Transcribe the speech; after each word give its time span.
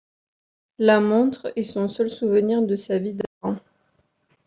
La 0.79 0.99
montre 0.99 1.53
est 1.55 1.61
son 1.61 1.87
seul 1.87 2.09
souvenir 2.09 2.63
de 2.63 2.75
sa 2.75 2.97
vie 2.97 3.13
d'avant. 3.13 3.59